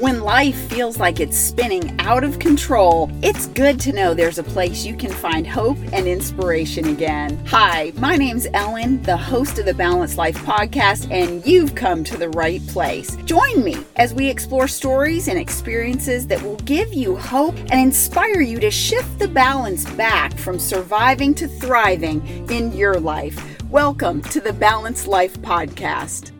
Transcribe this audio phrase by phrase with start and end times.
[0.00, 4.42] When life feels like it's spinning out of control, it's good to know there's a
[4.42, 7.44] place you can find hope and inspiration again.
[7.48, 12.16] Hi, my name's Ellen, the host of the Balanced Life podcast, and you've come to
[12.16, 13.14] the right place.
[13.26, 18.40] Join me as we explore stories and experiences that will give you hope and inspire
[18.40, 23.38] you to shift the balance back from surviving to thriving in your life.
[23.68, 26.30] Welcome to the Balanced Life podcast.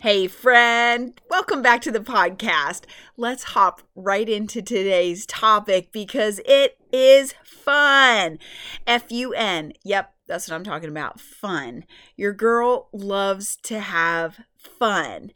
[0.00, 2.82] Hey, friend, welcome back to the podcast.
[3.16, 8.38] Let's hop right into today's topic because it is fun.
[8.86, 9.72] F U N.
[9.82, 11.20] Yep, that's what I'm talking about.
[11.20, 11.84] Fun.
[12.16, 15.32] Your girl loves to have fun.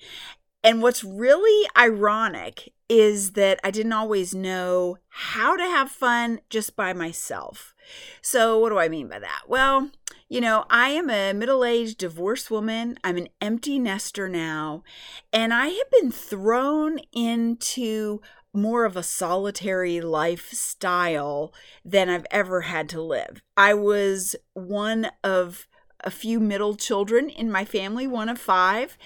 [0.62, 6.76] And what's really ironic is that I didn't always know how to have fun just
[6.76, 7.74] by myself.
[8.20, 9.42] So, what do I mean by that?
[9.48, 9.90] Well,
[10.32, 12.96] you know, I am a middle aged divorced woman.
[13.04, 14.82] I'm an empty nester now,
[15.30, 18.22] and I have been thrown into
[18.54, 21.52] more of a solitary lifestyle
[21.84, 23.42] than I've ever had to live.
[23.58, 25.68] I was one of
[26.04, 28.96] a few middle children in my family, one of five,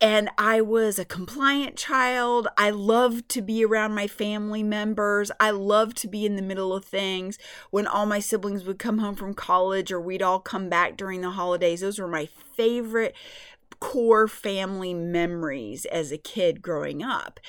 [0.00, 2.48] and I was a compliant child.
[2.56, 5.30] I loved to be around my family members.
[5.38, 7.38] I loved to be in the middle of things.
[7.70, 11.20] When all my siblings would come home from college or we'd all come back during
[11.20, 13.14] the holidays, those were my favorite
[13.80, 17.40] core family memories as a kid growing up.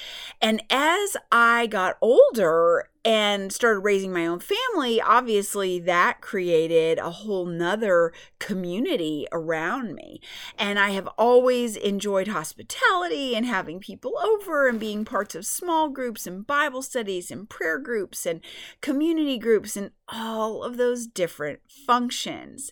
[0.41, 7.09] And as I got older and started raising my own family, obviously that created a
[7.09, 10.21] whole nother community around me.
[10.57, 15.89] And I have always enjoyed hospitality and having people over and being parts of small
[15.89, 18.41] groups and Bible studies and prayer groups and
[18.81, 22.71] community groups and all of those different functions.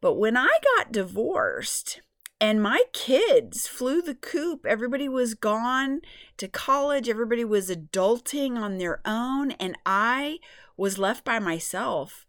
[0.00, 2.02] But when I got divorced,
[2.40, 4.66] and my kids flew the coop.
[4.66, 6.00] Everybody was gone
[6.36, 10.38] to college, everybody was adulting on their own, and I
[10.76, 12.26] was left by myself.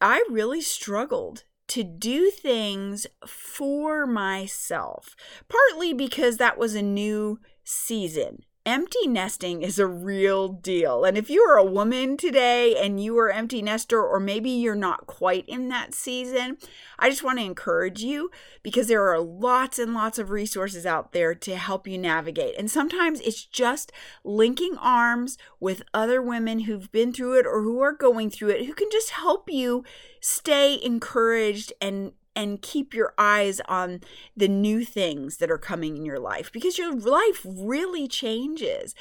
[0.00, 5.14] I really struggled to do things for myself,
[5.48, 11.04] partly because that was a new season empty nesting is a real deal.
[11.04, 14.74] And if you are a woman today and you are empty nester, or maybe you're
[14.74, 16.58] not quite in that season,
[16.98, 18.30] I just want to encourage you
[18.62, 22.54] because there are lots and lots of resources out there to help you navigate.
[22.58, 23.92] And sometimes it's just
[24.24, 28.66] linking arms with other women who've been through it or who are going through it
[28.66, 29.84] who can just help you
[30.20, 34.00] stay encouraged and and keep your eyes on
[34.36, 38.94] the new things that are coming in your life because your life really changes.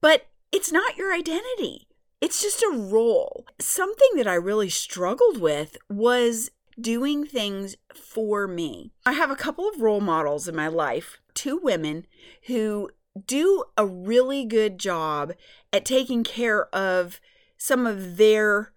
[0.00, 1.86] But it's not your identity.
[2.20, 3.46] It's just a role.
[3.58, 8.92] Something that I really struggled with was doing things for me.
[9.04, 12.06] I have a couple of role models in my life, two women
[12.46, 12.90] who
[13.26, 15.32] do a really good job
[15.72, 17.20] at taking care of
[17.56, 18.72] some of their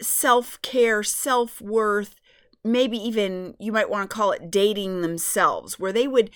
[0.00, 2.16] self care, self worth,
[2.64, 6.30] maybe even you might want to call it dating themselves, where they would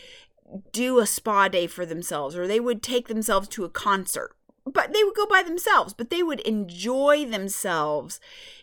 [0.73, 4.37] do a spa day for themselves or they would take themselves to a concert.
[4.67, 8.21] But they would go by themselves, but they would enjoy themselves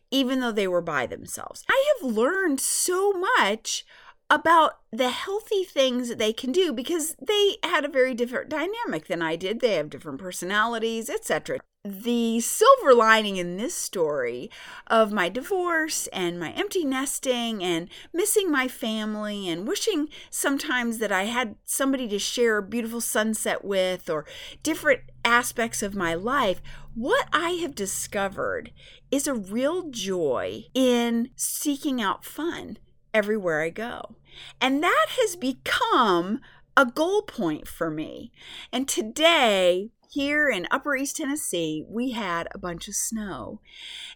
[0.09, 1.63] even though they were by themselves.
[1.69, 3.85] I have learned so much
[4.29, 9.07] about the healthy things that they can do because they had a very different dynamic
[9.07, 9.59] than I did.
[9.59, 14.51] They have different personalities, etc the silver lining in this story
[14.85, 21.11] of my divorce and my empty nesting and missing my family and wishing sometimes that
[21.11, 24.25] I had somebody to share a beautiful sunset with or
[24.61, 26.61] different aspects of my life,
[26.93, 28.71] what I have discovered
[29.09, 32.77] is a real joy in seeking out fun
[33.11, 34.17] everywhere I go.
[34.59, 36.41] And that has become
[36.77, 38.31] a goal point for me.
[38.71, 43.61] And today, here in Upper East Tennessee, we had a bunch of snow.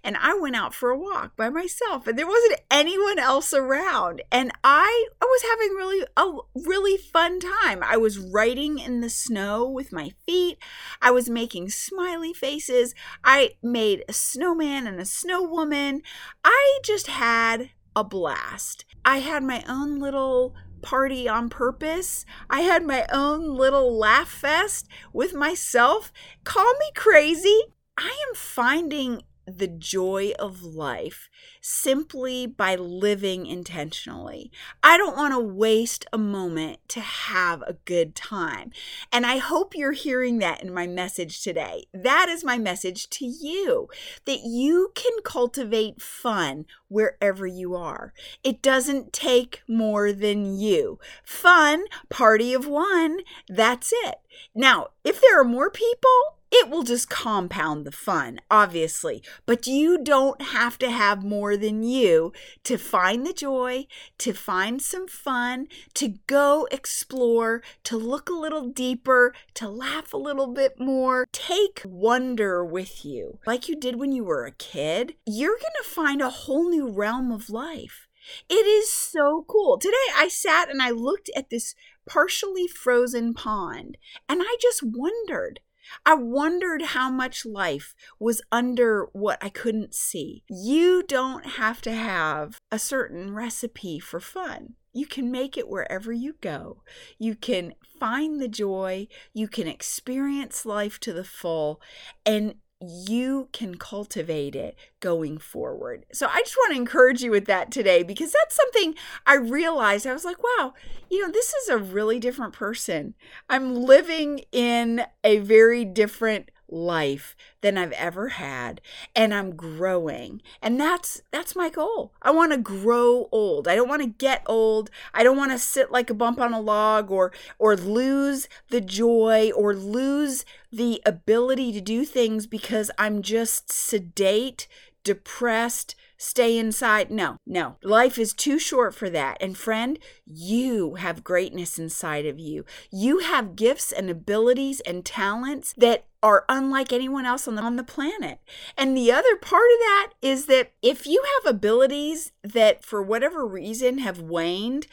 [0.04, 4.22] And I went out for a walk by myself and there wasn't anyone else around.
[4.30, 7.82] And I, I was having really a really fun time.
[7.82, 10.58] I was writing in the snow with my feet.
[11.02, 12.94] I was making smiley faces.
[13.24, 16.02] I made a snowman and a snow woman.
[16.44, 18.84] I just had a blast.
[19.06, 20.56] I had my own little
[20.86, 22.26] party on purpose.
[22.48, 26.14] I had my own little laugh fest with myself.
[26.44, 27.60] Call me crazy.
[27.98, 31.30] I am finding the joy of life
[31.62, 34.52] simply by living intentionally.
[34.84, 38.72] I don't want to waste a moment to have a good time.
[39.12, 41.86] And I hope you're hearing that in my message today.
[41.94, 43.90] That is my message to you
[44.26, 48.14] that you can cultivate fun wherever you are.
[48.44, 51.00] It doesn't take more than you.
[51.24, 54.16] Fun, party of one, that's it.
[54.54, 59.22] Now, if there are more people, it will just compound the fun, obviously.
[59.46, 62.32] But you don't have to have more than you
[62.64, 63.88] to find the joy,
[64.20, 70.18] to find some fun, to go explore, to look a little deeper, to laugh a
[70.18, 71.28] little bit more.
[71.34, 75.16] Take wonder with you, like you did when you were a kid.
[75.26, 78.08] You're going to find a whole new realm of life.
[78.50, 79.78] It is so cool.
[79.78, 81.76] Today I sat and I looked at this
[82.08, 83.98] partially frozen pond
[84.30, 85.60] and I just wondered
[86.06, 90.44] I wondered how much life was under what I couldn't see.
[90.50, 94.76] You don't have to have a certain recipe for fun.
[94.94, 96.82] You can make it wherever you go.
[97.20, 99.08] You can find the joy.
[99.34, 101.82] You can experience life to the full.
[102.26, 106.06] And you can cultivate it going forward.
[106.12, 108.96] So I just want to encourage you with that today because that's something
[109.26, 110.06] I realized.
[110.06, 110.74] I was like, wow,
[111.10, 113.16] you know, this is a really different person.
[113.50, 118.82] I'm living in a very different life than I've ever had
[119.16, 120.42] and I'm growing.
[120.62, 122.12] And that's that's my goal.
[122.22, 123.68] I want to grow old.
[123.68, 124.90] I don't want to get old.
[125.14, 128.82] I don't want to sit like a bump on a log or or lose the
[128.82, 134.68] joy or lose the ability to do things because I'm just sedate,
[135.04, 137.12] depressed, stay inside.
[137.12, 137.78] No, no.
[137.84, 139.38] Life is too short for that.
[139.42, 142.66] And friend, you have greatness inside of you.
[142.92, 147.76] You have gifts and abilities and talents that are unlike anyone else on the, on
[147.76, 148.40] the planet.
[148.76, 153.46] And the other part of that is that if you have abilities that for whatever
[153.46, 154.88] reason have waned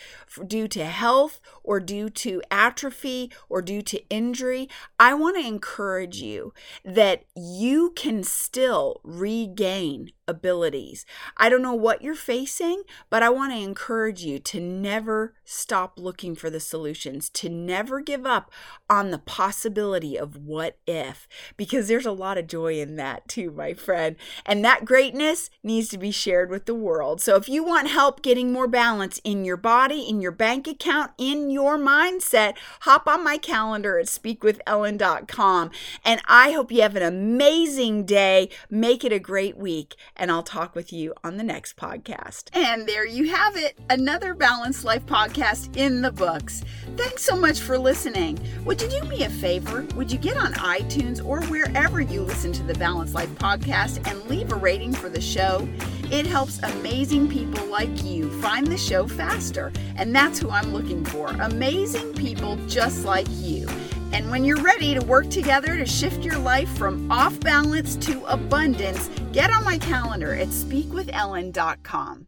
[0.46, 6.20] due to health or due to atrophy or due to injury, I want to encourage
[6.20, 6.52] you
[6.84, 11.04] that you can still regain abilities.
[11.36, 15.98] I don't know what you're facing, but I want to encourage you to never stop
[15.98, 18.50] looking for the solutions, to never give up
[18.88, 23.50] on the possibility of what if, because there's a lot of joy in that too,
[23.50, 24.16] my friend.
[24.46, 27.20] And that greatness needs to be shared with the world.
[27.20, 31.12] So if you want help getting more balance in your body, in your bank account,
[31.18, 35.70] in your mindset, hop on my calendar at speakwithellen.com.
[36.04, 38.48] And I hope you have an amazing day.
[38.70, 39.94] Make it a great week.
[40.16, 42.50] And I'll talk with you on the next podcast.
[42.52, 46.62] And there you have it another Balanced Life podcast in the books.
[46.96, 48.38] Thanks so much for listening.
[48.64, 49.86] Would you do me a favor?
[49.96, 54.24] Would you get on iTunes or wherever you listen to the Balanced Life podcast and
[54.28, 55.66] leave a rating for the show?
[56.10, 59.72] It helps amazing people like you find the show faster.
[59.96, 63.66] And that's who I'm looking for amazing people just like you.
[64.12, 68.24] And when you're ready to work together to shift your life from off balance to
[68.24, 72.26] abundance, get on my calendar at speakwithellen.com.